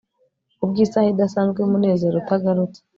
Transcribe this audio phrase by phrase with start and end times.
[0.57, 2.79] Kubwisaha idasanzwe yumunezero utagarutse